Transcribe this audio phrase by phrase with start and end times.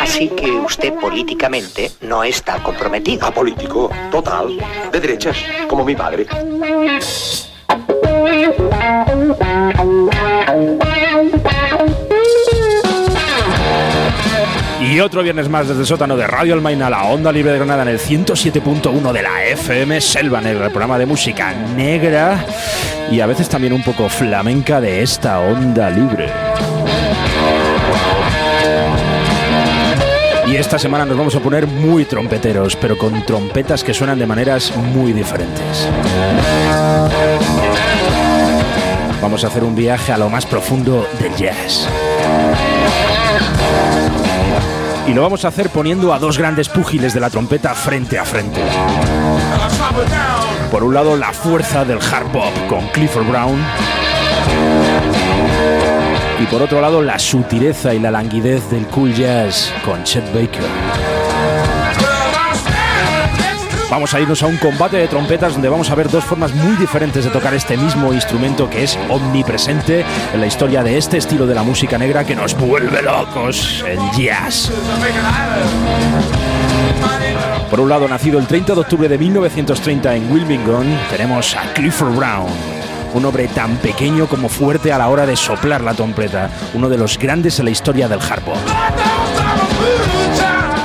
[0.00, 3.26] Así que usted políticamente no está comprometido.
[3.26, 4.58] Apolítico, total,
[4.90, 5.36] de derechas,
[5.68, 6.26] como mi padre.
[14.98, 17.82] Y otro viernes más desde el sótano de Radio Almaina, la onda libre de Granada
[17.82, 22.44] en el 107.1 de la FM Selva Negra, el programa de música negra
[23.08, 26.28] y a veces también un poco flamenca de esta onda libre.
[30.48, 34.26] Y esta semana nos vamos a poner muy trompeteros, pero con trompetas que suenan de
[34.26, 35.88] maneras muy diferentes.
[39.22, 41.88] Vamos a hacer un viaje a lo más profundo del jazz.
[45.08, 48.26] Y lo vamos a hacer poniendo a dos grandes púgiles de la trompeta frente a
[48.26, 48.60] frente.
[50.70, 53.58] Por un lado, la fuerza del hard bop con Clifford Brown.
[56.38, 60.62] Y por otro lado, la sutileza y la languidez del cool jazz con Chet Baker.
[63.90, 66.76] Vamos a irnos a un combate de trompetas donde vamos a ver dos formas muy
[66.76, 70.04] diferentes de tocar este mismo instrumento que es omnipresente
[70.34, 73.98] en la historia de este estilo de la música negra que nos vuelve locos, el
[74.12, 74.70] jazz.
[77.70, 82.14] Por un lado, nacido el 30 de octubre de 1930 en Wilmington, tenemos a Clifford
[82.14, 82.50] Brown,
[83.14, 86.98] un hombre tan pequeño como fuerte a la hora de soplar la trompeta, uno de
[86.98, 88.42] los grandes en la historia del hard.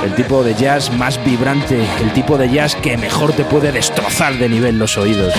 [0.04, 4.34] El tipo de jazz más vibrante, el tipo de jazz que mejor te puede destrozar
[4.36, 5.32] de nivel los oídos.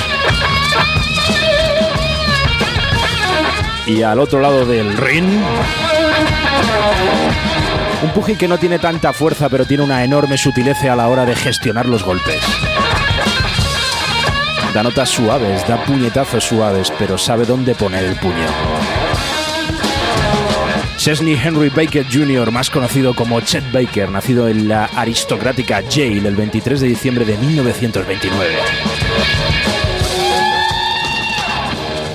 [3.85, 5.29] Y al otro lado del ring,
[8.01, 11.25] un pugil que no tiene tanta fuerza, pero tiene una enorme sutileza a la hora
[11.25, 12.41] de gestionar los golpes.
[14.73, 18.94] Da notas suaves, da puñetazos suaves, pero sabe dónde poner el puño.
[21.05, 26.35] Chesney Henry Baker Jr., más conocido como Chet Baker, nacido en la aristocrática Yale el
[26.35, 28.55] 23 de diciembre de 1929.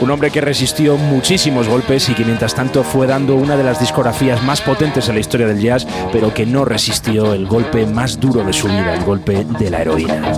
[0.01, 3.79] Un hombre que resistió muchísimos golpes y que mientras tanto fue dando una de las
[3.79, 8.19] discografías más potentes en la historia del jazz, pero que no resistió el golpe más
[8.19, 10.33] duro de su vida, el golpe de la heroína.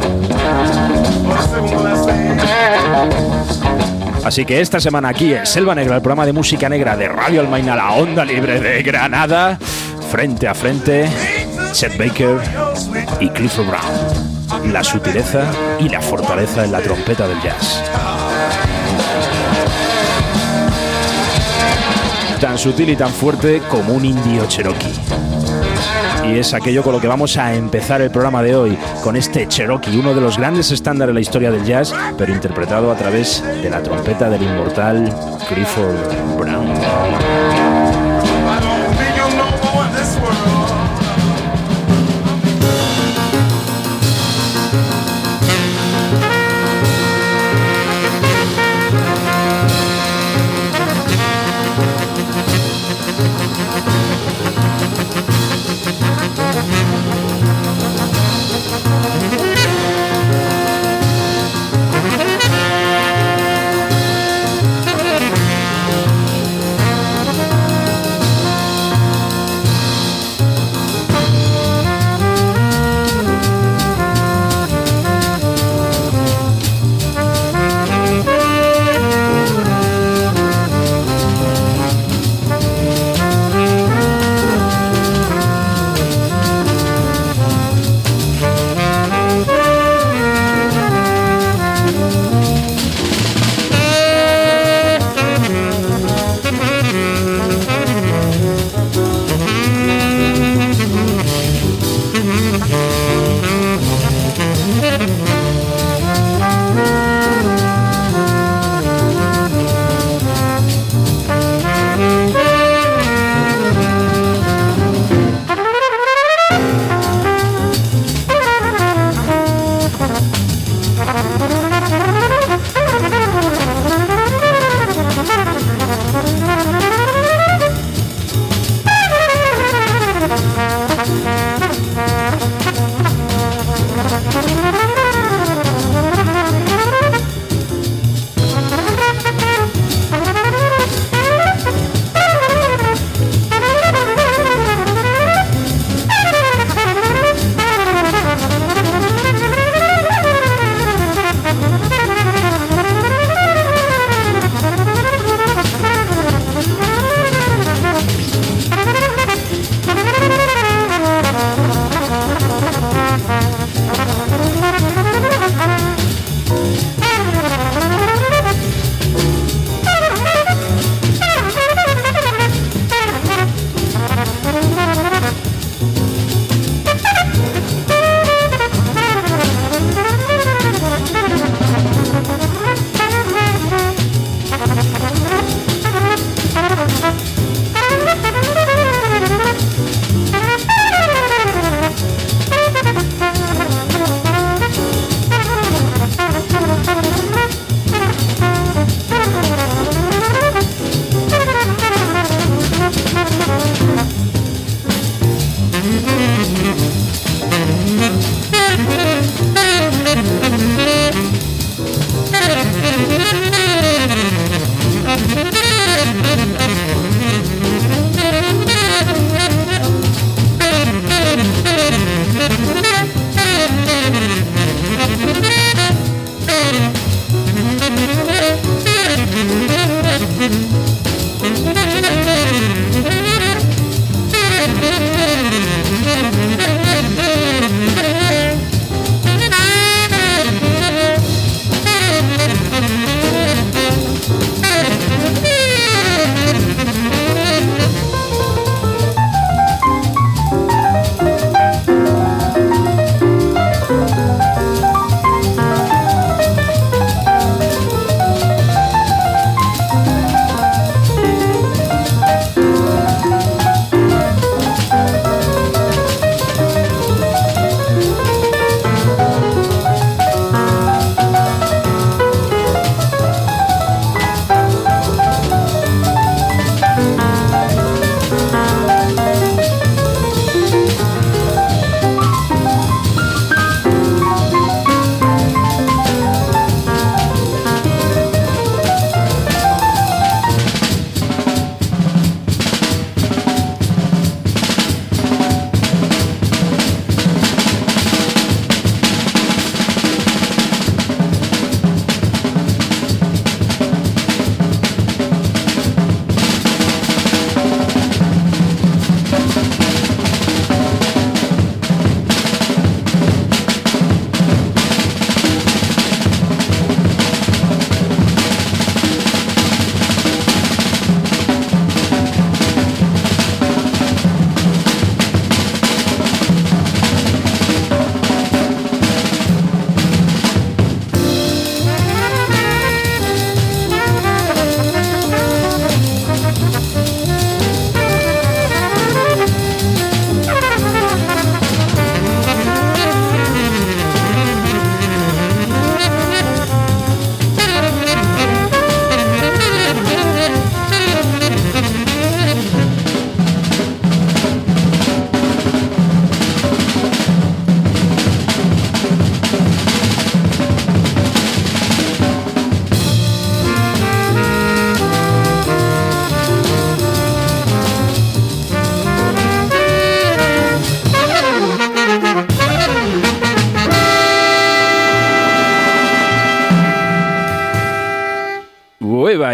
[4.25, 7.41] Así que esta semana aquí en Selva Negra, el programa de música negra de Radio
[7.41, 9.59] Almaina, la onda libre de Granada,
[10.11, 11.09] frente a frente,
[11.73, 12.39] Chet Baker
[13.19, 14.73] y Clifford Brown.
[14.73, 15.51] La sutileza
[15.81, 17.83] y la fortaleza en la trompeta del jazz.
[22.41, 25.32] Tan sutil y tan fuerte como un indio cherokee.
[26.25, 29.47] Y es aquello con lo que vamos a empezar el programa de hoy, con este
[29.49, 33.43] Cherokee, uno de los grandes estándares de la historia del jazz, pero interpretado a través
[33.63, 35.13] de la trompeta del inmortal
[35.49, 37.72] Clifford Brown.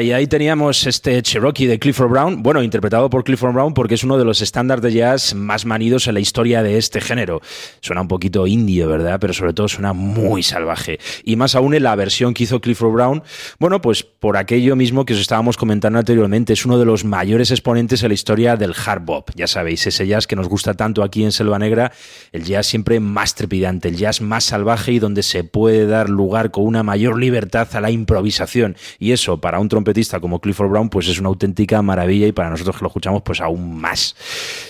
[0.09, 4.05] Y ahí teníamos este Cherokee de Clifford Brown, bueno, interpretado por Clifford Brown porque es
[4.05, 7.43] uno de los estándares de jazz más manidos en la historia de este género.
[7.83, 9.19] Suena un poquito indio, ¿verdad?
[9.21, 10.99] Pero sobre todo suena muy salvaje.
[11.25, 13.23] Y más aún en la versión que hizo Clifford Brown,
[13.59, 17.51] bueno, pues por aquello mismo que os estábamos comentando anteriormente, es uno de los mayores
[17.51, 19.29] exponentes en la historia del hard bop.
[19.35, 21.93] Ya sabéis, ese jazz que nos gusta tanto aquí en Selva Negra,
[22.33, 26.51] el jazz siempre más trepidante, el jazz más salvaje y donde se puede dar lugar
[26.51, 28.75] con una mayor libertad a la improvisación.
[28.99, 32.51] Y eso, para un trompetista como Clifford Brown, pues es una auténtica maravilla y para
[32.51, 34.15] nosotros que lo escuchamos, pues aún más.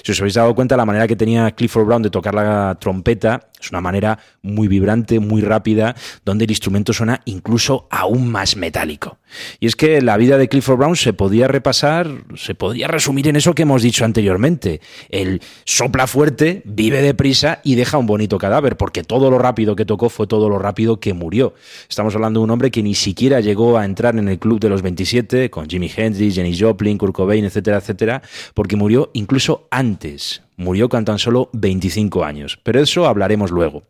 [0.02, 3.48] Si os habéis dado cuenta, la manera que tenía Clifford Brown de tocar la trompeta
[3.60, 9.18] es una manera muy vibrante, muy rápida, donde el instrumento suena incluso aún más metálico.
[9.60, 13.36] Y es que la vida de Clifford Brown se podía repasar, se podía resumir en
[13.36, 14.80] eso que hemos dicho anteriormente.
[15.10, 19.84] El sopla fuerte, vive deprisa y deja un bonito cadáver, porque todo lo rápido que
[19.84, 21.54] tocó fue todo lo rápido que murió.
[21.88, 24.68] Estamos hablando de un hombre que ni siquiera llegó a entrar en el club de
[24.68, 28.22] los 27, con Jimi Hendrix, Jenny Joplin, Kurt Cobain, etcétera, etcétera,
[28.54, 30.42] porque murió incluso antes.
[30.58, 32.60] Murió con tan solo 25 años.
[32.62, 33.84] Pero eso hablaremos luego.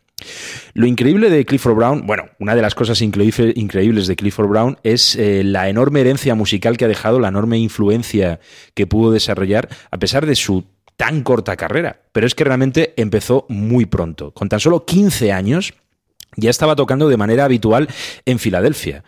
[0.75, 5.17] Lo increíble de Clifford Brown, bueno, una de las cosas increíbles de Clifford Brown es
[5.17, 8.41] eh, la enorme herencia musical que ha dejado, la enorme influencia
[8.75, 10.65] que pudo desarrollar a pesar de su
[10.97, 12.03] tan corta carrera.
[12.13, 14.33] Pero es que realmente empezó muy pronto.
[14.33, 15.73] Con tan solo 15 años
[16.37, 17.89] ya estaba tocando de manera habitual
[18.25, 19.03] en Filadelfia.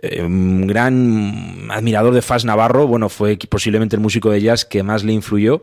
[0.00, 4.82] Eh, un gran admirador de Faz Navarro, bueno, fue posiblemente el músico de jazz que
[4.82, 5.62] más le influyó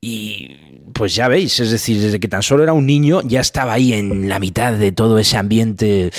[0.00, 0.56] y
[0.96, 3.92] pues ya veis, es decir, desde que tan solo era un niño ya estaba ahí
[3.92, 6.10] en la mitad de todo ese ambiente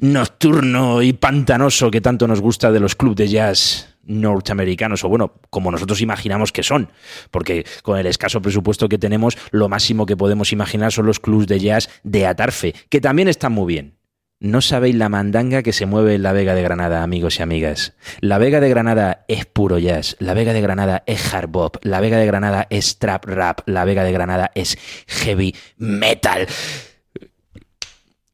[0.00, 5.32] nocturno y pantanoso que tanto nos gusta de los clubes de jazz norteamericanos, o bueno,
[5.50, 6.90] como nosotros imaginamos que son,
[7.30, 11.46] porque con el escaso presupuesto que tenemos, lo máximo que podemos imaginar son los clubs
[11.46, 13.95] de jazz de Atarfe, que también están muy bien.
[14.38, 17.94] No sabéis la mandanga que se mueve en la Vega de Granada, amigos y amigas.
[18.20, 22.00] La Vega de Granada es puro jazz, la Vega de Granada es hard bop, la
[22.00, 24.76] Vega de Granada es trap rap, la Vega de Granada es
[25.06, 26.46] heavy metal.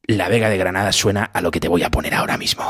[0.02, 2.64] La Vega de Granada suena a lo que te voy a poner ahora mismo.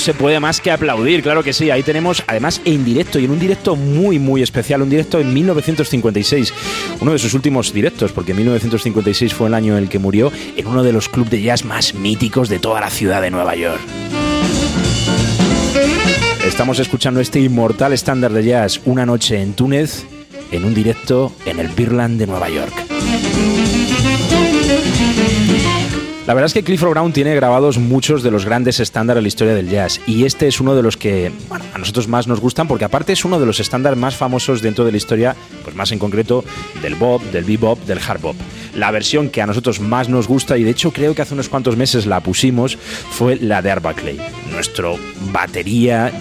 [0.00, 1.70] Se puede más que aplaudir, claro que sí.
[1.70, 5.32] Ahí tenemos, además, en directo y en un directo muy, muy especial, un directo en
[5.32, 6.52] 1956,
[7.00, 10.66] uno de sus últimos directos, porque 1956 fue el año en el que murió, en
[10.66, 13.80] uno de los clubes de jazz más míticos de toda la ciudad de Nueva York.
[16.44, 20.04] Estamos escuchando este inmortal estándar de jazz, Una noche en Túnez,
[20.50, 22.72] en un directo en el Birland de Nueva York.
[26.28, 29.28] La verdad es que Clifford Brown tiene grabados muchos de los grandes estándares de la
[29.28, 31.32] historia del jazz y este es uno de los que
[31.72, 34.84] a nosotros más nos gustan porque aparte es uno de los estándares más famosos dentro
[34.84, 36.44] de la historia, pues más en concreto
[36.82, 38.36] del bop, del bebop, del hard bop.
[38.74, 41.48] La versión que a nosotros más nos gusta y de hecho creo que hace unos
[41.48, 44.20] cuantos meses la pusimos fue la de Art Buckley,
[44.52, 44.98] nuestro
[45.32, 46.12] batería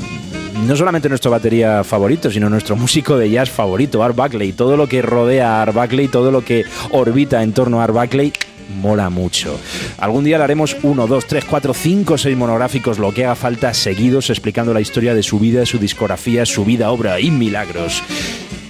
[0.66, 4.54] no solamente nuestro batería favorito, sino nuestro músico de jazz favorito, Art Buckley.
[4.54, 7.94] Todo lo que rodea a Art Buckley, todo lo que orbita en torno a Art
[7.94, 8.34] Buckley,
[8.70, 9.60] mola mucho.
[9.98, 13.74] Algún día le haremos uno, dos, tres, cuatro, cinco, seis monográficos, lo que haga falta,
[13.74, 18.04] seguidos, explicando la historia de su vida, su discografía, su vida, obra y milagros.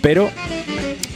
[0.01, 0.29] Pero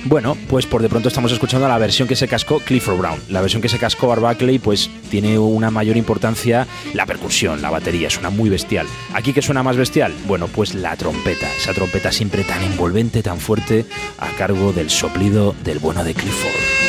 [0.06, 3.20] bueno, pues por de pronto estamos escuchando la versión que se cascó Clifford Brown.
[3.30, 8.10] La versión que se cascó Buckley, pues tiene una mayor importancia la percusión, la batería,
[8.10, 8.88] suena muy bestial.
[9.14, 10.14] ¿Aquí qué suena más bestial?
[10.28, 13.86] Bueno, pues la trompeta, esa trompeta siempre tan envolvente, tan fuerte,
[14.18, 16.81] a cargo del soplido del bueno de Clifford.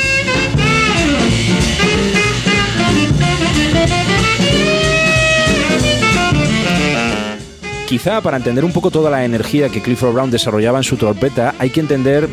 [7.93, 11.55] Quizá para entender un poco toda la energía que Clifford Brown desarrollaba en su trompeta,
[11.59, 12.27] hay que entender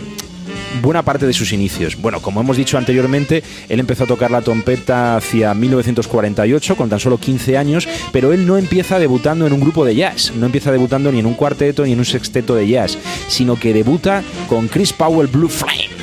[0.82, 1.98] buena parte de sus inicios.
[1.98, 7.02] Bueno, como hemos dicho anteriormente, él empezó a tocar la trompeta hacia 1948, con tan
[7.02, 10.72] solo 15 años, pero él no empieza debutando en un grupo de jazz, no empieza
[10.72, 14.70] debutando ni en un cuarteto ni en un sexteto de jazz, sino que debuta con
[14.70, 15.99] Chris Powell Blue Flames.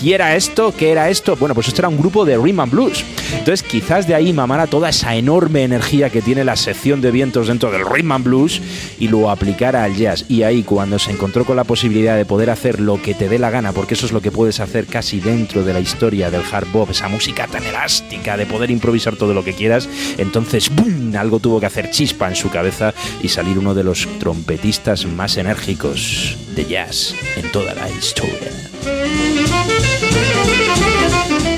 [0.00, 0.74] ¿Qué era esto?
[0.76, 1.36] ¿Qué era esto?
[1.36, 3.04] Bueno, pues esto era un grupo de rhythm and blues.
[3.32, 7.48] Entonces, quizás de ahí mamara toda esa enorme energía que tiene la sección de vientos
[7.48, 8.62] dentro del rhythm and blues
[8.98, 10.24] y lo aplicara al jazz.
[10.28, 13.38] Y ahí, cuando se encontró con la posibilidad de poder hacer lo que te dé
[13.38, 16.42] la gana, porque eso es lo que puedes hacer casi dentro de la historia del
[16.50, 21.14] hard bop, esa música tan elástica de poder improvisar todo lo que quieras, entonces ¡boom!
[21.16, 25.36] algo tuvo que hacer chispa en su cabeza y salir uno de los trompetistas más
[25.36, 28.52] enérgicos jazz en toda la historia.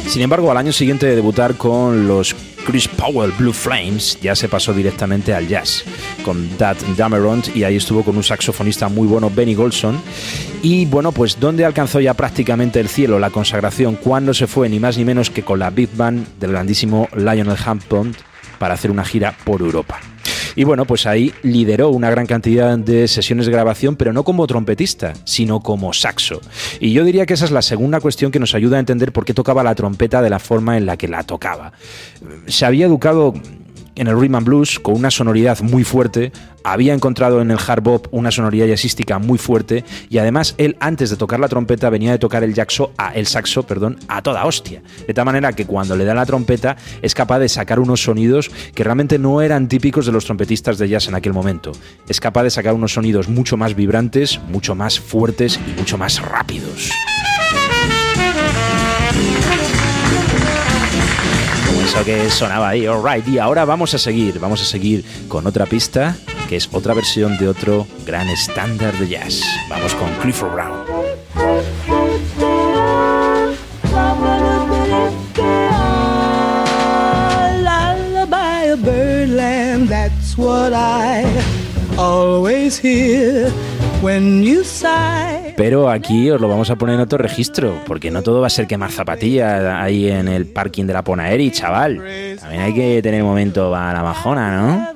[0.07, 2.35] Sin embargo, al año siguiente de debutar con los
[2.67, 5.85] Chris Powell Blue Flames, ya se pasó directamente al jazz
[6.25, 10.01] con Dad Dameron y ahí estuvo con un saxofonista muy bueno, Benny Golson.
[10.63, 13.97] Y bueno, pues ¿dónde alcanzó ya prácticamente el cielo, la consagración?
[13.97, 17.57] Cuando se fue, ni más ni menos que con la Big Band del grandísimo Lionel
[17.65, 18.15] Hampton
[18.59, 20.01] para hacer una gira por Europa.
[20.57, 24.47] Y bueno, pues ahí lideró una gran cantidad de sesiones de grabación, pero no como
[24.47, 26.41] trompetista, sino como saxo.
[26.81, 29.25] Y yo diría que esa es la segunda cuestión que nos ayuda a entender por
[29.25, 31.73] qué tocaba la trompeta de la forma en la que la tocaba.
[32.47, 33.35] Se había educado
[33.95, 36.33] en el rhythm and blues con una sonoridad muy fuerte,
[36.65, 41.11] había encontrado en el hard bop una sonoridad jazzística muy fuerte y además él antes
[41.11, 42.55] de tocar la trompeta venía de tocar el
[42.99, 44.83] a el saxo, perdón, a toda hostia.
[45.07, 48.51] De tal manera que cuando le da la trompeta es capaz de sacar unos sonidos
[48.75, 51.73] que realmente no eran típicos de los trompetistas de jazz en aquel momento.
[52.09, 56.21] Es capaz de sacar unos sonidos mucho más vibrantes, mucho más fuertes y mucho más
[56.21, 56.91] rápidos.
[61.91, 63.27] Eso que sonaba ahí, alright.
[63.27, 66.17] Y ahora vamos a seguir, vamos a seguir con otra pista
[66.49, 69.43] que es otra versión de otro gran estándar de jazz.
[69.69, 70.85] Vamos con Clifford Brown.
[78.77, 81.25] Birdland, that's what I
[81.99, 83.53] always hear.
[85.57, 88.51] Pero aquí os lo vamos a poner en otro registro, porque no todo va a
[88.51, 91.97] ser quemar zapatillas ahí en el parking de la Ponaeri, chaval.
[92.41, 94.89] También hay que tener momento para la bajona, ¿no?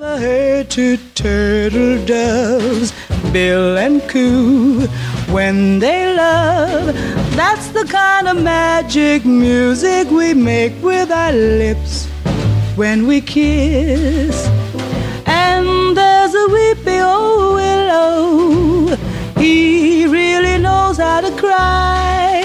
[20.95, 22.43] Knows how to cry.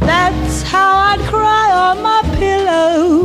[0.00, 3.24] That's how I'd cry on my pillow.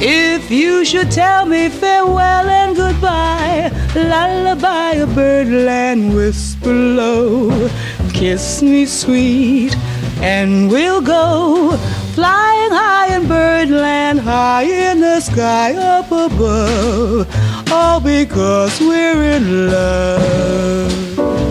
[0.00, 7.68] If you should tell me farewell and goodbye, lullaby of birdland whisper low,
[8.12, 9.76] kiss me sweet,
[10.20, 11.76] and we'll go
[12.14, 17.26] flying high in birdland, high in the sky up above,
[17.72, 21.45] all because we're in love.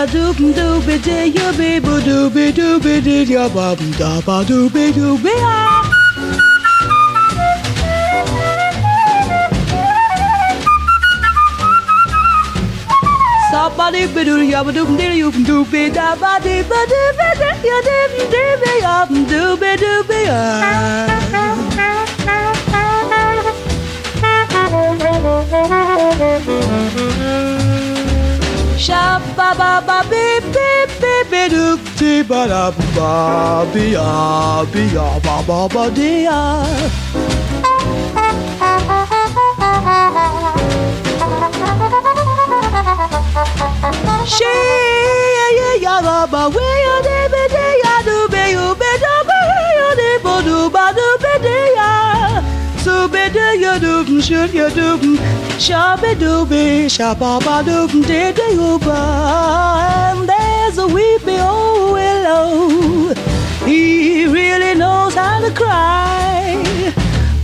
[0.00, 3.66] da doop doop de yo be bo doop doop de ya ba
[3.98, 5.56] da ba doop doop ya.
[13.50, 17.28] Somebody be do ya ba doop de yo doop da ba de ba de ba
[17.42, 17.98] de ya de
[18.34, 18.96] de be ya
[19.32, 20.40] doop doop ya.
[28.90, 32.64] Shabba ba ba beep beep beep beep doop dee ba da
[32.96, 33.10] ba
[33.72, 36.40] be ya be ya ba ba ba dee ya.
[44.26, 44.54] She
[45.56, 49.14] ya ya ba ba we ya de be de ya do be you be do
[49.28, 49.40] be
[49.78, 51.68] you de bo do ba do be de ya.
[51.68, 51.69] Be
[53.82, 55.16] ya should ya do
[55.58, 58.48] sha be do be sha ba ba do de de.
[58.92, 63.14] And there's a weepy old willow.
[63.64, 66.92] He really knows how to cry.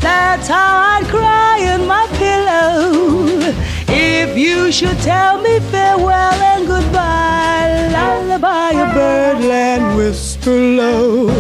[0.00, 3.54] That's how I'd cry in my pillow.
[3.88, 11.30] If you should tell me farewell and goodbye, lullaby a birdland whisper low.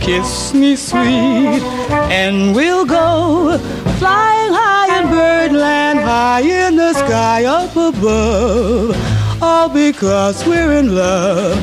[0.00, 1.62] Kiss me sweet,
[2.20, 3.58] and we'll go
[3.98, 4.35] flying
[4.86, 8.96] high in birdland, high in the sky up above.
[9.42, 11.58] All because we're in love.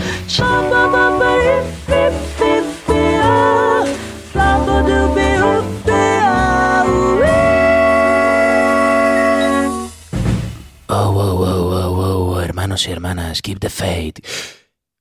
[10.89, 14.19] Oh, wow, wow, wow, hermanos y hermanas, keep the faith.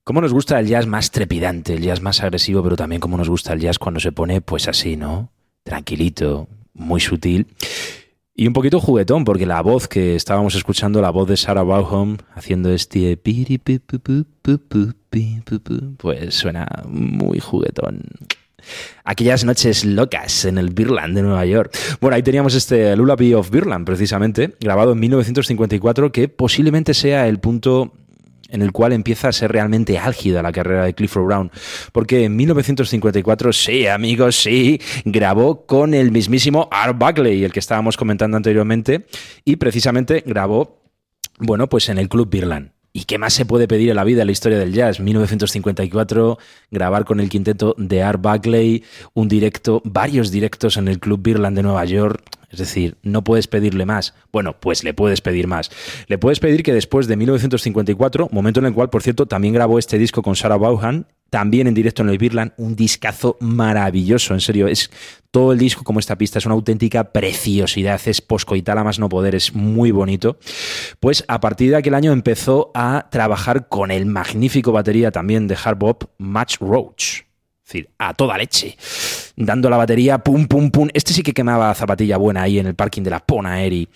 [0.03, 3.29] ¿Cómo nos gusta el jazz más trepidante, el jazz más agresivo, pero también cómo nos
[3.29, 5.29] gusta el jazz cuando se pone pues así, ¿no?
[5.63, 7.47] Tranquilito, muy sutil.
[8.35, 12.17] Y un poquito juguetón, porque la voz que estábamos escuchando, la voz de Sarah Bauham,
[12.33, 13.19] haciendo este...
[15.97, 18.01] Pues suena muy juguetón.
[19.03, 21.77] Aquellas noches locas en el Birland de Nueva York.
[22.01, 27.39] Bueno, ahí teníamos este Lullaby of Birland, precisamente, grabado en 1954, que posiblemente sea el
[27.39, 27.93] punto
[28.53, 31.51] en el cual empieza a ser realmente álgida la carrera de Clifford Brown,
[31.91, 37.97] porque en 1954, sí, amigos, sí, grabó con el mismísimo Art Buckley, el que estábamos
[37.97, 39.07] comentando anteriormente,
[39.43, 40.79] y precisamente grabó,
[41.39, 42.71] bueno, pues en el Club Birland.
[42.95, 44.99] ¿Y qué más se puede pedir en la vida en la historia del jazz?
[44.99, 46.37] 1954,
[46.69, 48.83] grabar con el quinteto de Art Buckley,
[49.15, 52.21] un directo, varios directos en el Club Birland de Nueva York.
[52.53, 54.13] Es decir, no puedes pedirle más.
[54.31, 55.71] Bueno, pues le puedes pedir más.
[56.07, 59.79] Le puedes pedir que después de 1954, momento en el cual, por cierto, también grabó
[59.79, 64.39] este disco con Sarah Vaughan, también en directo en el Birland, un discazo maravilloso, en
[64.39, 64.91] serio, es
[65.31, 69.09] todo el disco como esta pista, es una auténtica preciosidad, es poscoital a más no
[69.09, 70.37] poder, es muy bonito.
[70.99, 75.57] Pues a partir de aquel año empezó a trabajar con el magnífico batería también de
[75.61, 77.23] hard bop, Match Roach.
[77.63, 78.77] Es decir, a toda leche.
[79.37, 80.89] Dando la batería, pum, pum, pum.
[80.93, 83.87] Este sí que quemaba zapatilla buena ahí en el parking de la Pona Eri.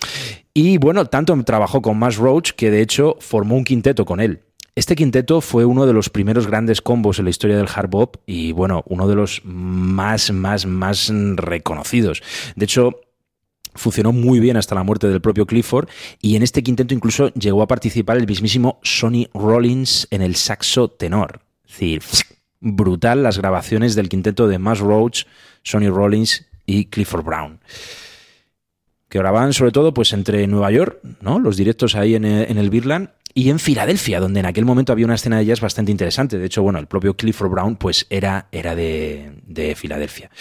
[0.53, 4.41] Y bueno, tanto trabajó con Match Roach que de hecho formó un quinteto con él.
[4.73, 8.17] Este quinteto fue uno de los primeros grandes combos en la historia del hard bop
[8.25, 12.21] y bueno, uno de los más, más, más reconocidos.
[12.55, 13.01] De hecho,
[13.73, 15.89] funcionó muy bien hasta la muerte del propio Clifford
[16.21, 20.89] y en este quinteto incluso llegó a participar el mismísimo Sonny Rollins en el saxo
[20.89, 21.41] tenor.
[21.65, 22.01] Es decir,
[22.59, 25.25] brutal las grabaciones del quinteto de Mass Roach,
[25.63, 27.59] Sonny Rollins y Clifford Brown
[29.09, 31.39] que grababan sobre todo pues entre Nueva York, ¿no?
[31.39, 34.91] Los directos ahí en el, en el Birland y en Filadelfia, donde en aquel momento
[34.91, 36.39] había una escena de jazz bastante interesante.
[36.39, 40.31] De hecho, bueno, el propio Clifford Brown pues era, era de, de Filadelfia.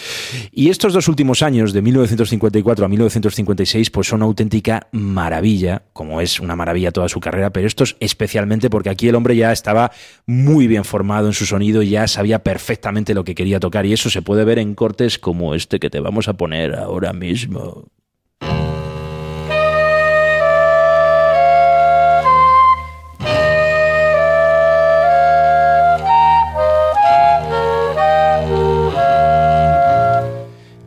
[0.51, 6.21] Y estos dos últimos años, de 1954 a 1956, pues son una auténtica maravilla, como
[6.21, 9.91] es una maravilla toda su carrera, pero estos especialmente porque aquí el hombre ya estaba
[10.25, 14.09] muy bien formado en su sonido, ya sabía perfectamente lo que quería tocar y eso
[14.09, 17.85] se puede ver en cortes como este que te vamos a poner ahora mismo.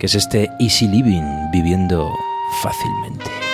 [0.00, 2.10] Que es este easy living, viviendo
[2.62, 3.49] fácilmente.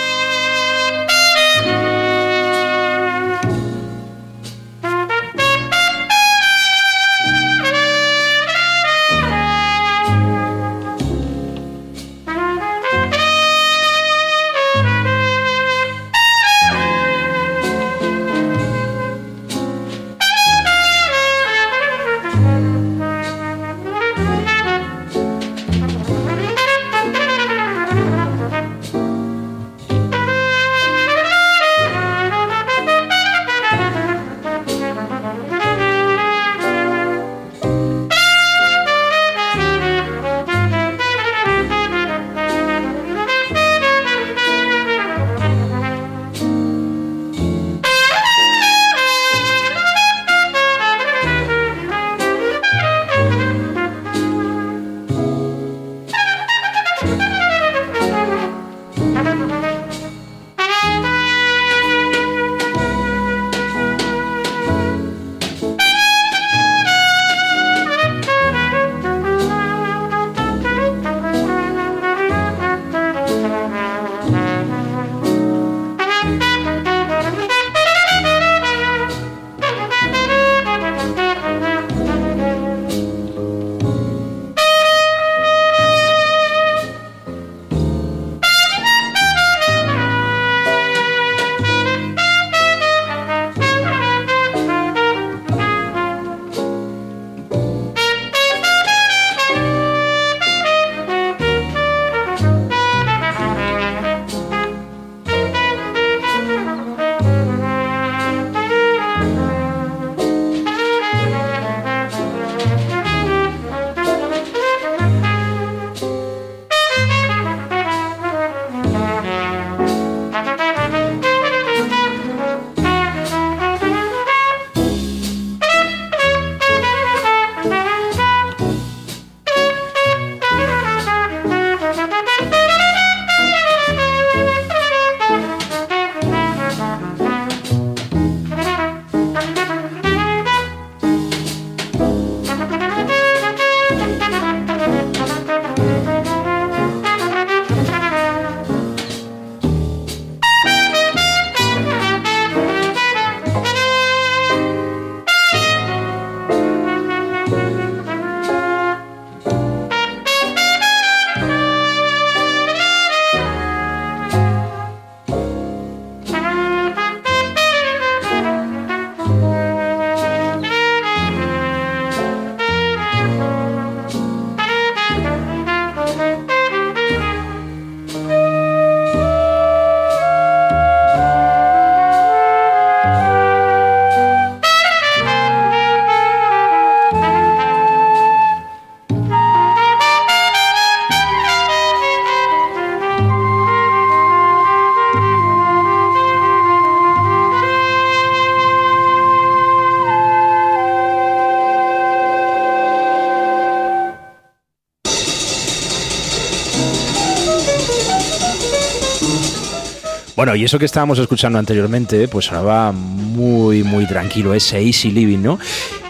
[210.56, 215.58] Y eso que estábamos escuchando anteriormente, pues sonaba muy, muy tranquilo, ese easy living, ¿no?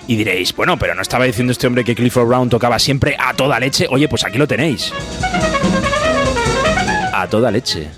[0.06, 3.34] Y diréis, bueno, pero no estaba diciendo este hombre que Clifford Brown tocaba siempre a
[3.34, 3.88] toda leche.
[3.90, 4.92] Oye, pues aquí lo tenéis.
[7.12, 7.88] A toda leche.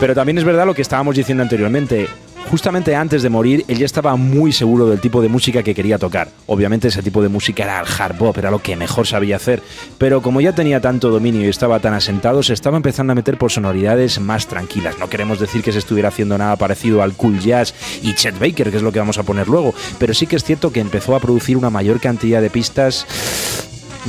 [0.00, 2.08] Pero también es verdad lo que estábamos diciendo anteriormente.
[2.50, 5.98] Justamente antes de morir, él ya estaba muy seguro del tipo de música que quería
[5.98, 6.28] tocar.
[6.46, 9.62] Obviamente ese tipo de música era el hard bop, era lo que mejor sabía hacer.
[9.98, 13.36] Pero como ya tenía tanto dominio y estaba tan asentado, se estaba empezando a meter
[13.36, 14.96] por sonoridades más tranquilas.
[14.98, 18.70] No queremos decir que se estuviera haciendo nada parecido al cool jazz y Chet Baker,
[18.70, 19.74] que es lo que vamos a poner luego.
[19.98, 23.06] Pero sí que es cierto que empezó a producir una mayor cantidad de pistas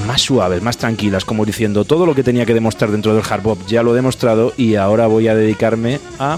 [0.06, 3.42] más suaves, más tranquilas, como diciendo todo lo que tenía que demostrar dentro del hard
[3.42, 6.38] bop ya lo he demostrado y ahora voy a dedicarme a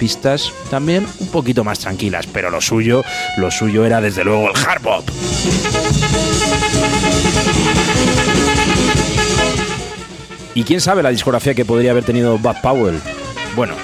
[0.00, 3.04] pistas también un poquito más tranquilas, pero lo suyo,
[3.36, 5.04] lo suyo era desde luego el hard bop.
[10.54, 12.98] ¿Y quién sabe la discografía que podría haber tenido Bud Powell?
[13.54, 13.74] Bueno,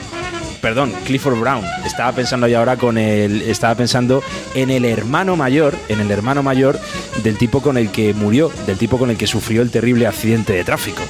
[0.63, 1.65] perdón, Clifford Brown.
[1.85, 3.43] Estaba pensando ya ahora con el.
[3.43, 4.23] Estaba pensando
[4.55, 6.81] en el hermano mayor, en el hermano mayor
[7.23, 10.55] del tipo con el que murió, del tipo con el que sufrió el terrible accidente
[10.55, 11.03] de tráfico.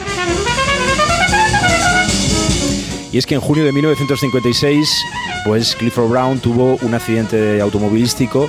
[3.16, 5.06] Y es que en junio de 1956,
[5.46, 8.46] pues Clifford Brown tuvo un accidente automovilístico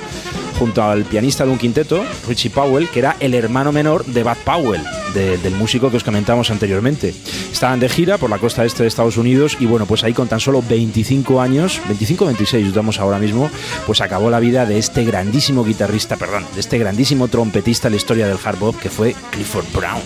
[0.58, 4.36] junto al pianista de un quinteto, Richie Powell, que era el hermano menor de Bud
[4.44, 4.82] Powell,
[5.14, 7.14] del músico que os comentamos anteriormente.
[7.50, 10.28] Estaban de gira por la costa este de Estados Unidos y bueno, pues ahí con
[10.28, 13.50] tan solo 25 años, 25-26 estamos ahora mismo,
[13.86, 17.96] pues acabó la vida de este grandísimo guitarrista, perdón, de este grandísimo trompetista en la
[17.96, 20.02] historia del hard bop que fue Clifford Brown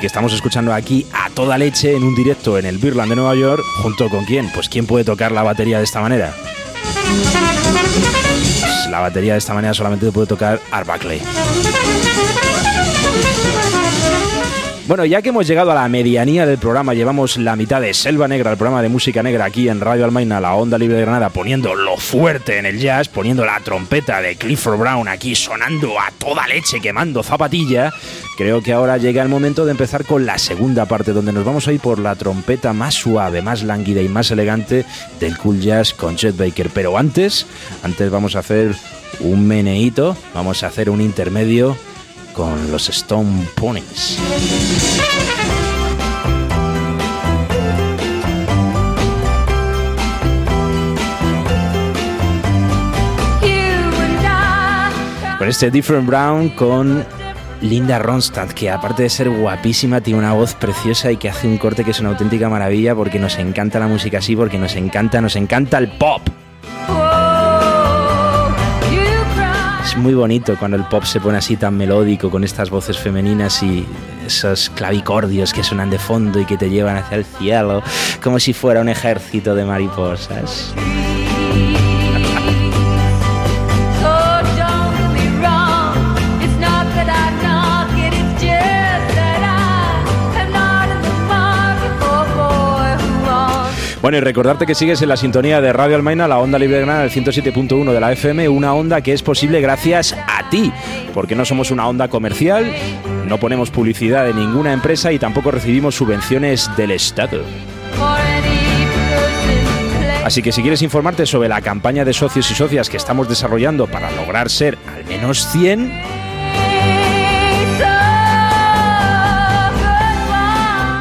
[0.00, 3.34] que estamos escuchando aquí a toda leche en un directo en el Birland de Nueva
[3.34, 4.50] York, junto con quién?
[4.52, 6.34] Pues quién puede tocar la batería de esta manera.
[8.60, 10.88] Pues la batería de esta manera solamente puede tocar Art.
[14.90, 18.26] Bueno, ya que hemos llegado a la medianía del programa, llevamos la mitad de Selva
[18.26, 21.30] Negra, el programa de música negra aquí en Radio Almaina, la Onda Libre de Granada,
[21.30, 26.10] poniendo lo fuerte en el jazz, poniendo la trompeta de Clifford Brown aquí sonando a
[26.18, 27.92] toda leche, quemando zapatilla.
[28.36, 31.68] Creo que ahora llega el momento de empezar con la segunda parte, donde nos vamos
[31.68, 34.84] a ir por la trompeta más suave, más lánguida y más elegante
[35.20, 36.68] del cool jazz con Chet Baker.
[36.74, 37.46] Pero antes,
[37.84, 38.74] antes vamos a hacer
[39.20, 41.76] un meneíto, vamos a hacer un intermedio
[42.32, 44.18] con los Stone Ponies.
[55.38, 57.04] Con este Different Brown con
[57.62, 61.58] Linda Ronstadt, que aparte de ser guapísima, tiene una voz preciosa y que hace un
[61.58, 65.20] corte que es una auténtica maravilla porque nos encanta la música así, porque nos encanta,
[65.20, 66.22] nos encanta el pop.
[70.00, 73.86] Muy bonito cuando el pop se pone así tan melódico, con estas voces femeninas y
[74.26, 77.82] esos clavicordios que suenan de fondo y que te llevan hacia el cielo,
[78.22, 80.74] como si fuera un ejército de mariposas.
[94.10, 97.04] Bueno, y recordarte que sigues en la sintonía de Radio Almaina, la onda libre Granada,
[97.04, 100.72] el 107.1 de la FM, una onda que es posible gracias a ti,
[101.14, 102.74] porque no somos una onda comercial,
[103.28, 107.44] no ponemos publicidad de ninguna empresa y tampoco recibimos subvenciones del Estado.
[110.24, 113.86] Así que si quieres informarte sobre la campaña de socios y socias que estamos desarrollando
[113.86, 115.88] para lograr ser al menos 100,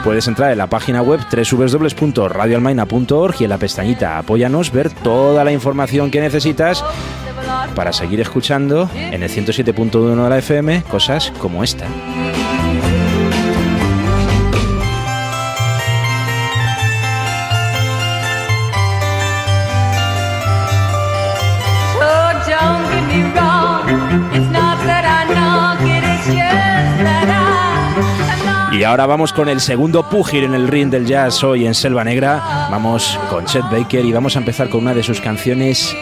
[0.09, 5.51] puedes entrar en la página web www.radioalmaina.org y en la pestañita Apóyanos ver toda la
[5.51, 6.83] información que necesitas
[7.75, 11.85] para seguir escuchando en el 107.1 de la FM cosas como esta.
[28.79, 32.05] Y ahora vamos con el segundo pugil en el ring del jazz hoy en Selva
[32.05, 32.69] Negra.
[32.71, 35.93] Vamos con Chet Baker y vamos a empezar con una de sus canciones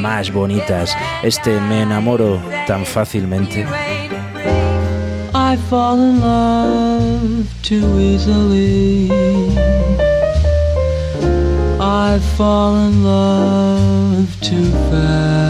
[0.00, 0.96] más bonitas.
[1.22, 3.66] Este Me enamoro tan fácilmente.
[5.34, 9.10] I fall in love too easily.
[11.78, 15.48] I fall in love too fast.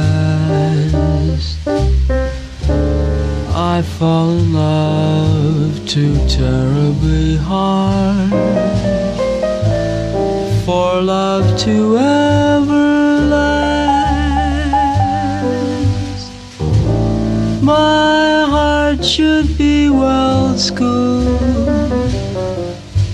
[3.55, 5.22] I fall in love
[5.93, 8.31] too terribly hard
[10.65, 13.53] for love to ever last.
[17.63, 21.39] My heart should be well schooled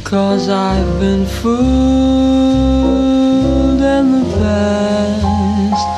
[0.04, 1.58] Cause I've been fooled
[3.82, 5.88] in the past,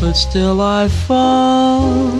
[0.00, 2.19] but still I fall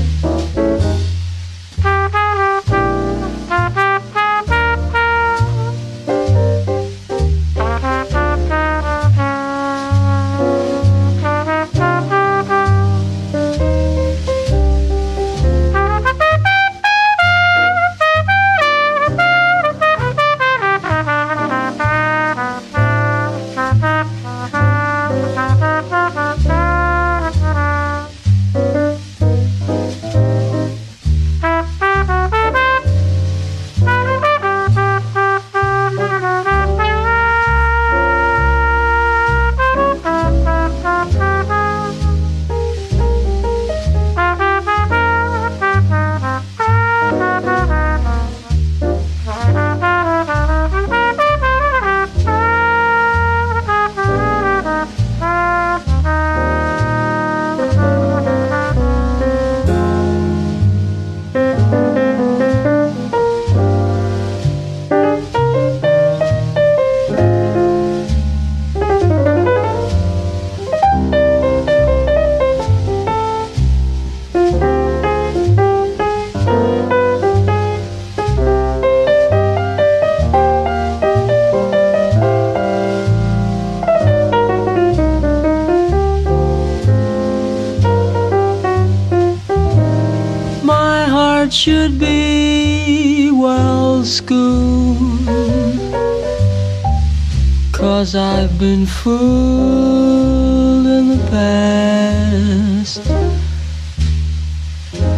[98.11, 102.99] Cause I've been fooled in the past.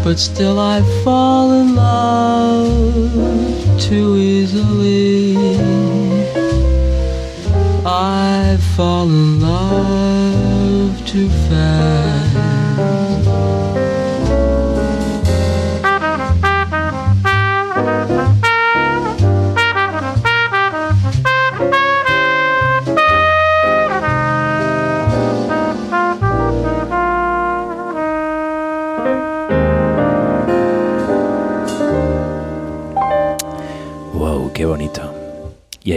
[0.04, 5.36] But still I fall in love too easily.
[7.84, 9.33] I fall in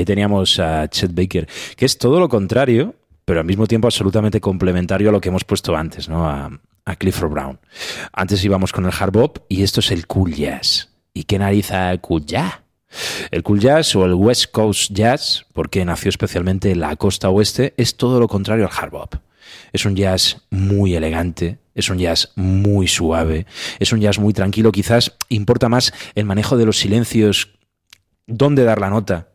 [0.06, 1.46] teníamos a Chet Baker,
[1.76, 2.94] que es todo lo contrario,
[3.26, 6.26] pero al mismo tiempo absolutamente complementario a lo que hemos puesto antes, ¿no?
[6.26, 6.50] A,
[6.98, 7.58] Clifford Brown.
[8.12, 10.88] Antes íbamos con el hard bop y esto es el cool jazz.
[11.12, 12.60] ¿Y qué nariza el cool jazz?
[13.32, 17.74] El cool jazz o el West Coast Jazz, porque nació especialmente en la costa oeste,
[17.76, 19.14] es todo lo contrario al hard bop.
[19.72, 23.46] Es un jazz muy elegante, es un jazz muy suave,
[23.80, 27.50] es un jazz muy tranquilo, quizás importa más el manejo de los silencios,
[28.26, 29.28] dónde dar la nota,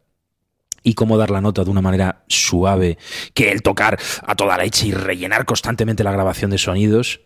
[0.84, 2.98] y cómo dar la nota de una manera suave
[3.34, 7.22] que el tocar a toda leche y rellenar constantemente la grabación de sonidos,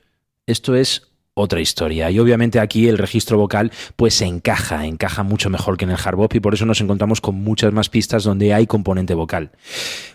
[0.45, 2.09] esto es otra historia.
[2.09, 6.17] Y obviamente aquí el registro vocal pues encaja, encaja mucho mejor que en el hard
[6.33, 9.51] y por eso nos encontramos con muchas más pistas donde hay componente vocal.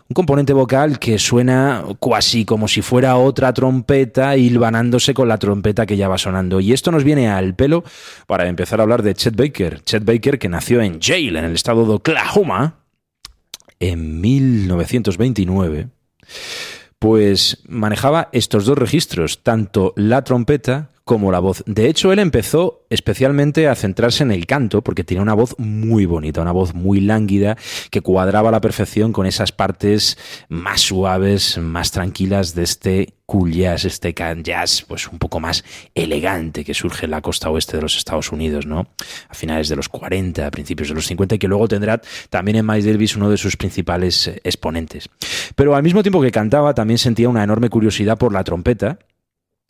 [0.08, 5.86] Un componente vocal que suena casi como si fuera otra trompeta hilvanándose con la trompeta
[5.86, 6.58] que ya va sonando.
[6.58, 7.84] Y esto nos viene al pelo
[8.26, 9.82] para empezar a hablar de Chet Baker.
[9.82, 12.79] Chet Baker que nació en Yale, en el estado de Oklahoma,
[13.80, 15.88] en 1929,
[16.98, 21.64] pues manejaba estos dos registros, tanto la trompeta como la voz.
[21.66, 26.06] De hecho, él empezó especialmente a centrarse en el canto, porque tenía una voz muy
[26.06, 27.56] bonita, una voz muy lánguida,
[27.90, 30.16] que cuadraba a la perfección con esas partes
[30.48, 35.64] más suaves, más tranquilas de este cool jazz, este can jazz, pues un poco más
[35.96, 38.86] elegante que surge en la costa oeste de los Estados Unidos, ¿no?
[39.28, 42.58] A finales de los 40, a principios de los 50, y que luego tendrá también
[42.58, 45.08] en Miles Davis uno de sus principales eh, exponentes.
[45.56, 49.00] Pero al mismo tiempo que cantaba, también sentía una enorme curiosidad por la trompeta,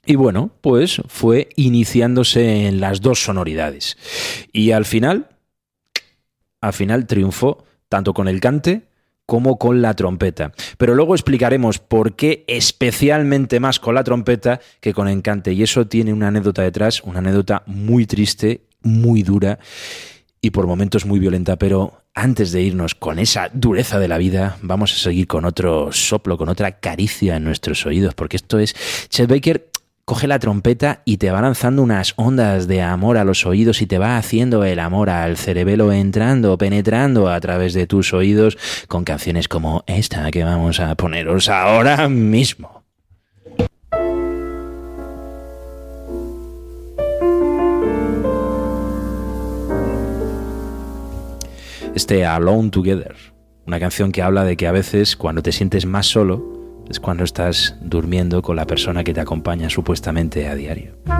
[0.06, 3.96] y bueno, pues fue iniciándose en las dos sonoridades.
[4.52, 5.28] Y al final,
[6.60, 8.88] al final triunfó tanto con el cante
[9.26, 10.52] como con la trompeta.
[10.76, 15.52] Pero luego explicaremos por qué especialmente más con la trompeta que con el cante.
[15.52, 19.60] Y eso tiene una anécdota detrás, una anécdota muy triste, muy dura
[20.40, 21.56] y por momentos muy violenta.
[21.56, 25.92] Pero antes de irnos con esa dureza de la vida, vamos a seguir con otro
[25.92, 28.74] soplo, con otra caricia en nuestros oídos, porque esto es
[29.10, 29.70] Chet Baker
[30.10, 33.86] coge la trompeta y te va lanzando unas ondas de amor a los oídos y
[33.86, 38.58] te va haciendo el amor al cerebelo entrando, penetrando a través de tus oídos
[38.88, 42.82] con canciones como esta que vamos a poneros ahora mismo.
[51.94, 53.14] Este Alone Together,
[53.64, 56.59] una canción que habla de que a veces cuando te sientes más solo,
[56.90, 61.19] es cuando estás durmiendo con la persona que te acompaña supuestamente a diario.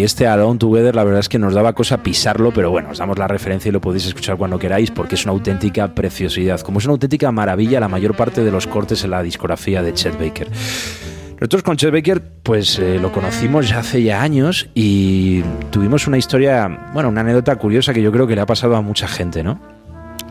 [0.00, 2.96] Y este Alone Together la verdad es que nos daba cosa pisarlo, pero bueno, os
[2.96, 6.78] damos la referencia y lo podéis escuchar cuando queráis porque es una auténtica preciosidad, como
[6.78, 10.18] es una auténtica maravilla la mayor parte de los cortes en la discografía de Chet
[10.18, 10.48] Baker.
[11.32, 16.16] Nosotros con Chet Baker pues eh, lo conocimos ya hace ya años y tuvimos una
[16.16, 19.42] historia, bueno, una anécdota curiosa que yo creo que le ha pasado a mucha gente,
[19.42, 19.60] ¿no?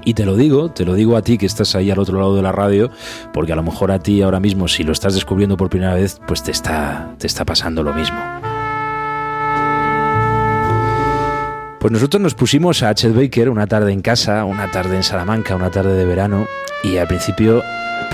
[0.04, 2.36] Y te lo digo, te lo digo a ti que estás ahí al otro lado
[2.36, 2.90] de la radio,
[3.34, 6.20] porque a lo mejor a ti ahora mismo, si lo estás descubriendo por primera vez,
[6.26, 8.18] pues te está, te está pasando lo mismo.
[11.80, 15.56] Pues nosotros nos pusimos a Chet Baker una tarde en casa, una tarde en Salamanca,
[15.56, 16.46] una tarde de verano,
[16.84, 17.64] y al principio,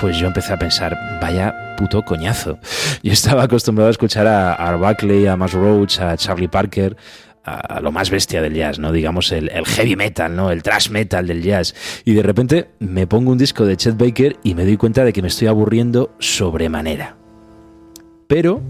[0.00, 2.60] pues yo empecé a pensar, vaya puto coñazo.
[3.02, 6.96] Yo estaba acostumbrado a escuchar a Art Buckley, a Max Roach, a Charlie Parker,
[7.42, 8.92] a lo más bestia del jazz, ¿no?
[8.92, 10.52] Digamos el, heavy metal, ¿no?
[10.52, 11.74] El thrash metal del jazz.
[12.04, 15.12] Y de repente me pongo un disco de Chet Baker y me doy cuenta de
[15.12, 17.16] que me estoy aburriendo sobremanera.
[18.28, 18.62] Pero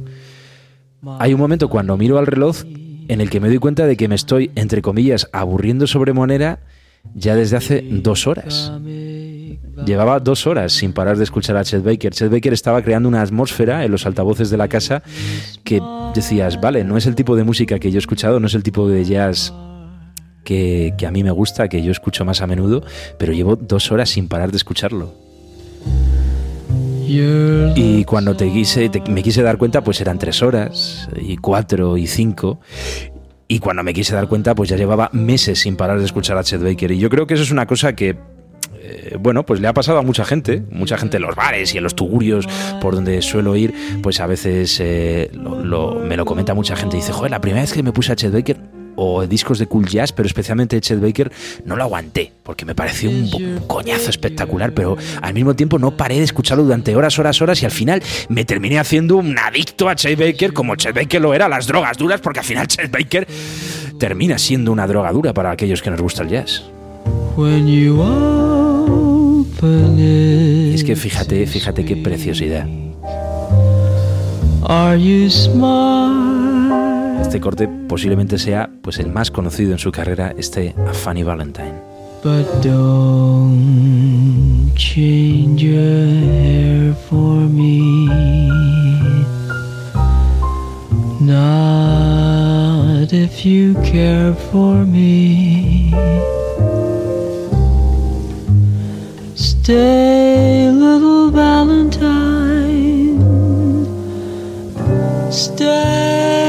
[1.18, 2.64] hay un momento cuando miro al reloj
[3.09, 6.61] en el que me doy cuenta de que me estoy, entre comillas, aburriendo sobremanera
[7.15, 8.73] ya desde hace dos horas.
[9.85, 12.13] Llevaba dos horas sin parar de escuchar a Chet Baker.
[12.13, 15.03] Chet Baker estaba creando una atmósfera en los altavoces de la casa
[15.65, 15.81] que
[16.15, 18.63] decías, vale, no es el tipo de música que yo he escuchado, no es el
[18.63, 19.53] tipo de jazz
[20.45, 22.83] que, a mí me gusta, que yo escucho más a menudo,
[23.19, 25.26] pero llevo dos horas sin parar de escucharlo.
[27.77, 32.07] Y cuando te quise, me quise dar cuenta, pues eran tres horas, y cuatro, y
[32.07, 32.61] cinco.
[33.49, 36.43] Y cuando me quise dar cuenta, pues ya llevaba meses sin parar de escuchar a
[36.43, 36.91] Chet Baker.
[36.91, 38.17] Y yo creo que eso es una cosa que
[38.79, 41.79] eh, bueno, pues le ha pasado a mucha gente, mucha gente en los bares y
[41.79, 42.47] en los tugurios
[42.81, 47.31] por donde suelo ir, pues a veces eh, me lo comenta mucha gente dice, joder,
[47.31, 50.26] la primera vez que me puse a Chet Baker o discos de cool jazz, pero
[50.26, 51.30] especialmente Chet Baker,
[51.64, 56.16] no lo aguanté, porque me pareció un coñazo espectacular, pero al mismo tiempo no paré
[56.16, 59.94] de escucharlo durante horas, horas, horas, y al final me terminé haciendo un adicto a
[59.94, 62.90] Chet Baker, como Chet Baker lo era a las drogas duras, porque al final Chet
[62.90, 63.26] Baker
[63.99, 66.64] termina siendo una droga dura para aquellos que nos gusta el jazz.
[70.74, 72.66] Es que fíjate, fíjate qué preciosidad.
[77.21, 81.75] Este corte posiblemente sea pues el más conocido en su carrera, este A Funny Valentine.
[82.23, 88.07] But don't change your hair for me.
[91.21, 95.93] Not if you care for me.
[99.35, 102.07] Stay, little Valentine.
[105.31, 106.45] Stay.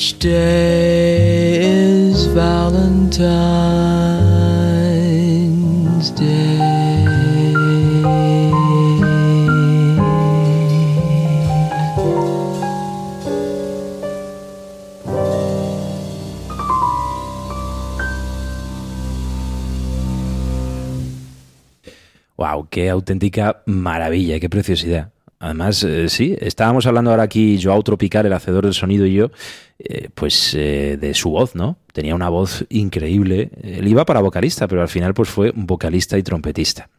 [0.00, 3.20] Each day is Valentine's
[6.12, 6.70] Day.
[22.70, 25.10] qué auténtica maravilla, qué preciosidad.
[25.42, 29.30] Además, eh, sí, estábamos hablando ahora aquí, Joao Tropical, el hacedor del sonido, y yo,
[29.78, 31.78] eh, pues eh, de su voz, ¿no?
[31.94, 33.50] Tenía una voz increíble.
[33.62, 36.90] Él iba para vocalista, pero al final pues fue vocalista y trompetista.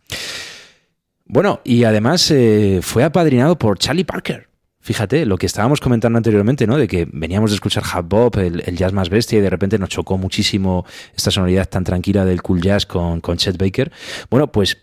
[1.26, 2.34] Bueno, y además
[2.82, 4.51] fue apadrinado por Charlie Parker.
[4.82, 6.76] Fíjate, lo que estábamos comentando anteriormente, ¿no?
[6.76, 9.90] De que veníamos de escuchar hard bop, el, jazz más bestia, y de repente nos
[9.90, 13.92] chocó muchísimo esta sonoridad tan tranquila del cool jazz con, con Chet Baker.
[14.30, 14.78] Bueno, pues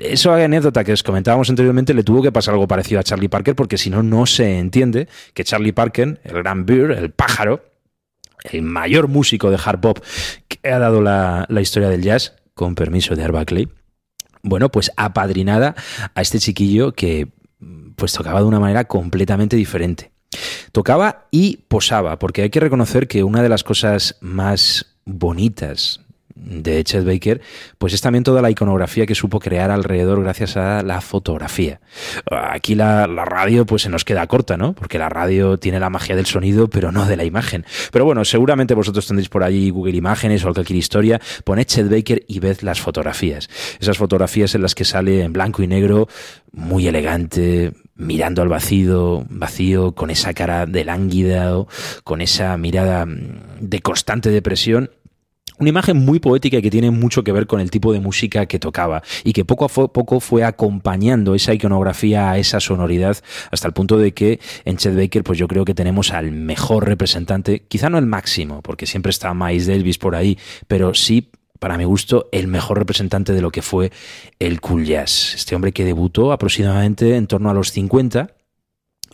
[0.00, 3.54] eso anécdota que os comentábamos anteriormente le tuvo que pasar algo parecido a Charlie Parker,
[3.54, 7.64] porque si no, no se entiende que Charlie Parker, el gran Bear, el pájaro,
[8.50, 9.98] el mayor músico de hard bop
[10.48, 13.68] que ha dado la, la historia del jazz, con permiso de Buckley,
[14.42, 15.74] bueno, pues apadrinada
[16.14, 17.28] a este chiquillo que
[17.96, 20.12] pues tocaba de una manera completamente diferente.
[20.72, 26.00] Tocaba y posaba, porque hay que reconocer que una de las cosas más bonitas
[26.34, 27.40] de Chet Baker,
[27.78, 31.80] pues es también toda la iconografía que supo crear alrededor gracias a la fotografía.
[32.30, 34.74] Aquí la, radio pues se nos queda corta, ¿no?
[34.74, 37.64] Porque la radio tiene la magia del sonido, pero no de la imagen.
[37.92, 42.24] Pero bueno, seguramente vosotros tendréis por ahí Google Imágenes o cualquier historia, poned Chet Baker
[42.26, 43.48] y ved las fotografías.
[43.80, 46.08] Esas fotografías en las que sale en blanco y negro,
[46.52, 51.52] muy elegante, mirando al vacío, vacío, con esa cara de lánguida,
[52.02, 54.90] con esa mirada de constante depresión.
[55.56, 58.58] Una imagen muy poética que tiene mucho que ver con el tipo de música que
[58.58, 63.16] tocaba y que poco a poco fue acompañando esa iconografía a esa sonoridad
[63.52, 66.88] hasta el punto de que en Chet Baker pues yo creo que tenemos al mejor
[66.88, 70.36] representante, quizá no el máximo, porque siempre está Miles Davis por ahí,
[70.66, 71.30] pero sí
[71.64, 73.90] para mi gusto, el mejor representante de lo que fue
[74.38, 75.32] el cool jazz.
[75.34, 78.34] Este hombre que debutó aproximadamente en torno a los 50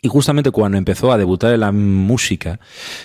[0.03, 2.59] y justamente cuando empezó a debutar en la música,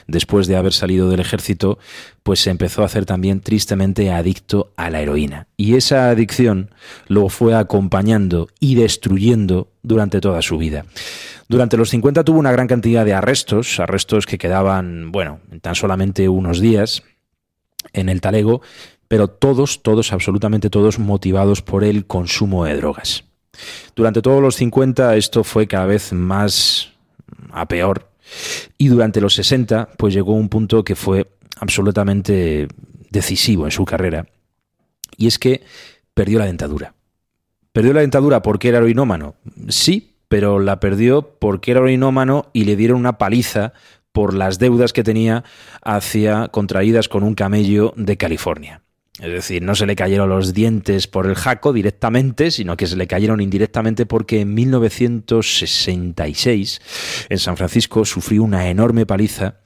[0.07, 1.77] después de haber salido del ejército,
[2.23, 5.45] pues se empezó a hacer también tristemente adicto a la heroína.
[5.57, 6.71] Y esa adicción
[7.07, 10.85] lo fue acompañando y destruyendo durante toda su vida.
[11.47, 16.29] Durante los 50 tuvo una gran cantidad de arrestos, arrestos que quedaban, bueno, tan solamente
[16.29, 17.03] unos días
[17.93, 18.61] en el talego,
[19.07, 23.23] pero todos, todos, absolutamente todos motivados por el consumo de drogas.
[23.95, 26.91] Durante todos los 50 esto fue cada vez más
[27.51, 28.09] a peor
[28.77, 31.27] y durante los 60 pues llegó un punto que fue
[31.59, 32.67] absolutamente
[33.09, 34.27] decisivo en su carrera
[35.17, 35.63] y es que
[36.13, 36.93] perdió la dentadura.
[37.71, 39.35] ¿Perdió la dentadura porque era heroinómano?
[39.69, 43.73] Sí, pero la perdió porque era heroinómano y le dieron una paliza
[44.11, 45.43] por las deudas que tenía
[45.81, 48.81] hacia contraídas con un camello de California.
[49.19, 52.97] Es decir, no se le cayeron los dientes por el jaco directamente, sino que se
[52.97, 56.81] le cayeron indirectamente porque en 1966
[57.29, 59.59] en San Francisco sufrió una enorme paliza.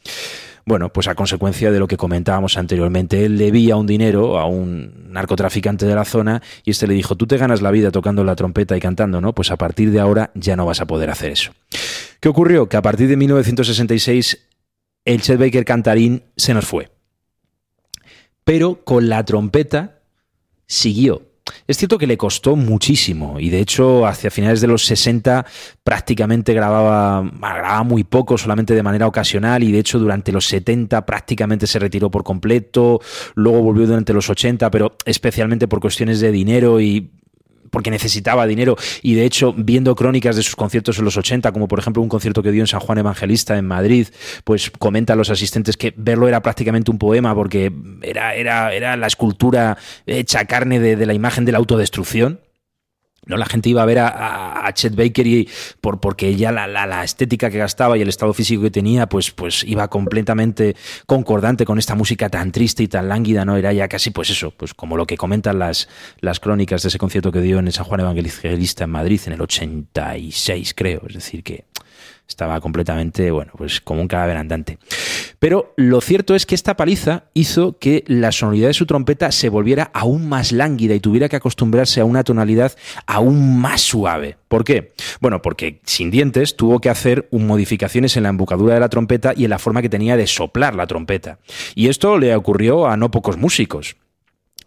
[0.65, 5.11] Bueno, pues a consecuencia de lo que comentábamos anteriormente, él debía un dinero a un
[5.11, 8.35] narcotraficante de la zona y este le dijo, tú te ganas la vida tocando la
[8.35, 9.33] trompeta y cantando, ¿no?
[9.33, 11.53] Pues a partir de ahora ya no vas a poder hacer eso.
[12.19, 12.69] ¿Qué ocurrió?
[12.69, 14.45] Que a partir de 1966
[15.05, 16.91] el Chet Baker cantarín se nos fue
[18.49, 19.99] pero con la trompeta
[20.65, 21.21] siguió.
[21.67, 25.45] Es cierto que le costó muchísimo y de hecho hacia finales de los 60
[25.83, 31.05] prácticamente grababa, grababa muy poco, solamente de manera ocasional y de hecho durante los 70
[31.05, 32.99] prácticamente se retiró por completo,
[33.35, 37.11] luego volvió durante los 80, pero especialmente por cuestiones de dinero y
[37.69, 41.67] porque necesitaba dinero y de hecho viendo crónicas de sus conciertos en los 80, como
[41.67, 44.07] por ejemplo un concierto que dio en San Juan Evangelista en Madrid,
[44.43, 49.07] pues comentan los asistentes que verlo era prácticamente un poema porque era, era, era la
[49.07, 52.39] escultura hecha carne de la imagen de la autodestrucción.
[53.25, 53.37] ¿No?
[53.37, 55.49] La gente iba a ver a, Chet Baker y
[55.81, 59.31] por, porque ya la, la, estética que gastaba y el estado físico que tenía, pues,
[59.31, 63.57] pues iba completamente concordante con esta música tan triste y tan lánguida, ¿no?
[63.57, 65.89] Era ya casi, pues eso, pues como lo que comentan las,
[66.19, 69.41] las crónicas de ese concierto que dio en San Juan Evangelista en Madrid en el
[69.41, 71.01] 86, creo.
[71.07, 71.65] Es decir, que
[72.29, 74.77] estaba completamente, bueno, pues como un cadáver andante.
[75.39, 79.49] Pero lo cierto es que esta paliza hizo que la sonoridad de su trompeta se
[79.49, 82.73] volviera aún más lánguida y tuviera que acostumbrarse a una tonalidad
[83.07, 84.37] aún más suave.
[84.47, 84.93] ¿Por qué?
[85.19, 89.45] Bueno, porque sin dientes tuvo que hacer modificaciones en la embocadura de la trompeta y
[89.45, 91.39] en la forma que tenía de soplar la trompeta.
[91.75, 93.95] Y esto le ocurrió a no pocos músicos.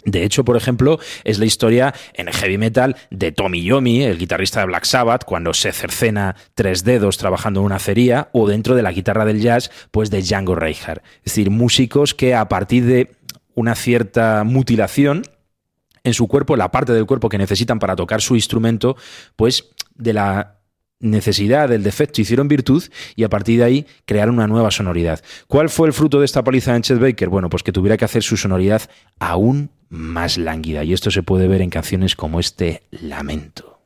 [0.04, 4.60] De hecho, por ejemplo, es la historia en heavy metal de Tommy Yomi, el guitarrista
[4.60, 8.82] de Black Sabbath, cuando se cercena tres dedos trabajando en una acería, o dentro de
[8.82, 11.04] la guitarra del jazz, pues de Django Reinhardt.
[11.18, 13.12] Es decir, músicos que a partir de
[13.54, 15.22] una cierta mutilación
[16.04, 18.96] en su cuerpo, la parte del cuerpo que necesitan para tocar su instrumento,
[19.36, 20.58] pues de la
[20.98, 22.82] necesidad del defecto hicieron virtud
[23.16, 25.22] y a partir de ahí crearon una nueva sonoridad.
[25.48, 27.28] ¿Cuál fue el fruto de esta paliza en Chet Baker?
[27.28, 28.82] Bueno, pues que tuviera que hacer su sonoridad
[29.18, 33.78] aún más lánguida y esto se puede ver en canciones como este Lamento.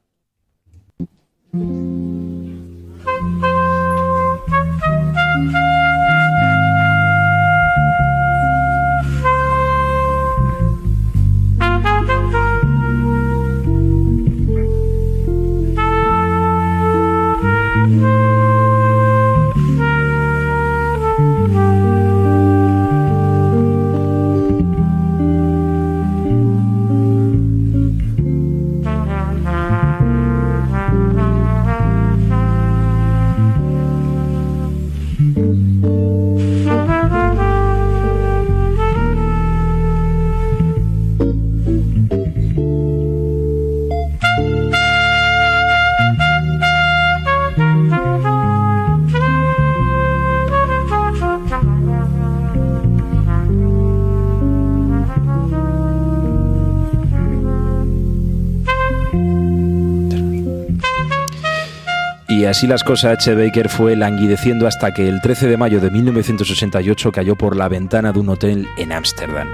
[62.48, 63.34] Así las cosas, H.
[63.34, 68.12] Baker fue languideciendo hasta que el 13 de mayo de 1968 cayó por la ventana
[68.12, 69.48] de un hotel en Ámsterdam.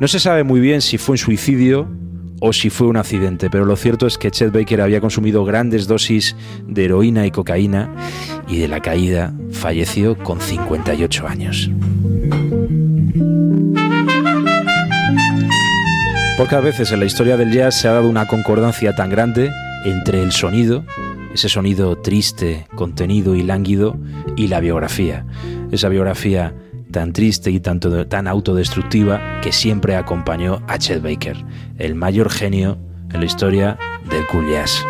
[0.00, 1.88] No se sabe muy bien si fue un suicidio
[2.40, 5.86] o si fue un accidente, pero lo cierto es que Chet Baker había consumido grandes
[5.86, 7.90] dosis de heroína y cocaína
[8.48, 11.70] y de la caída falleció con 58 años.
[16.36, 19.50] Pocas veces en la historia del jazz se ha dado una concordancia tan grande
[19.84, 20.84] entre el sonido
[21.32, 23.96] ese sonido triste, contenido y lánguido,
[24.36, 25.26] y la biografía.
[25.70, 26.54] Esa biografía
[26.90, 31.36] tan triste y tanto, tan autodestructiva que siempre acompañó a Chet Baker,
[31.78, 32.78] el mayor genio
[33.12, 33.78] en la historia
[34.08, 34.84] del cool jazz.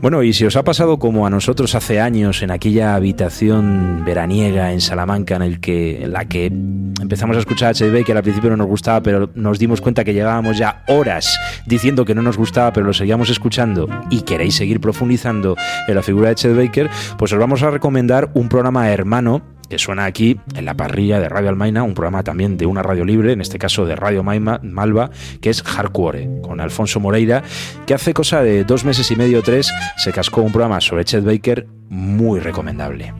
[0.00, 4.72] Bueno, y si os ha pasado como a nosotros hace años en aquella habitación veraniega
[4.72, 8.48] en Salamanca en, el que, en la que empezamos a escuchar Chet Baker, al principio
[8.48, 12.38] no nos gustaba, pero nos dimos cuenta que llegábamos ya horas diciendo que no nos
[12.38, 15.54] gustaba, pero lo seguíamos escuchando y queréis seguir profundizando
[15.86, 16.88] en la figura de Chet Baker,
[17.18, 21.28] pues os vamos a recomendar un programa hermano que suena aquí en la parrilla de
[21.28, 25.10] Radio Almaina, un programa también de una radio libre, en este caso de Radio Malva,
[25.40, 27.42] que es Hardcore, con Alfonso Moreira,
[27.86, 31.24] que hace cosa de dos meses y medio, tres, se cascó un programa sobre Chet
[31.24, 33.14] Baker muy recomendable.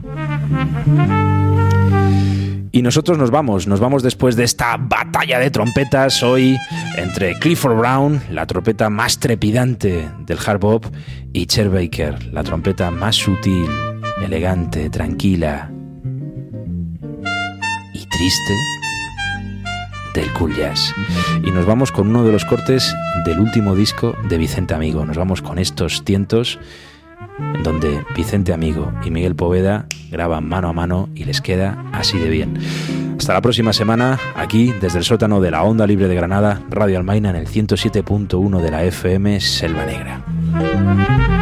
[2.73, 6.57] Y nosotros nos vamos, nos vamos después de esta batalla de trompetas hoy
[6.97, 10.85] entre Clifford Brown, la trompeta más trepidante del hard bop,
[11.31, 13.67] y Chet Baker, la trompeta más sutil,
[14.21, 15.71] elegante, tranquila,
[18.21, 18.53] triste
[20.13, 20.93] del cool jazz.
[21.43, 22.95] Y nos vamos con uno de los cortes
[23.25, 25.03] del último disco de Vicente Amigo.
[25.07, 26.59] Nos vamos con estos tientos
[27.39, 32.19] en donde Vicente Amigo y Miguel Poveda graban mano a mano y les queda así
[32.19, 32.59] de bien.
[33.17, 36.99] Hasta la próxima semana, aquí desde el sótano de la Onda Libre de Granada, Radio
[36.99, 41.40] Almaina en el 107.1 de la FM Selva Negra.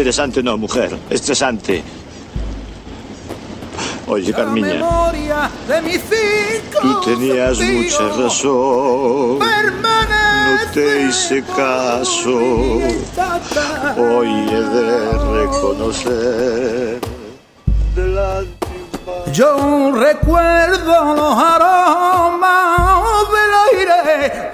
[0.00, 0.96] Interesante no, mujer.
[1.10, 1.82] Estresante.
[4.06, 4.80] Oye, Carmiña.
[6.80, 9.38] Tú tenías mucha razón.
[9.40, 12.34] No te hice caso.
[13.98, 17.00] Hoy he de reconocer.
[19.34, 23.02] Yo recuerdo los aromas
[23.34, 23.52] del
[23.84, 24.50] aire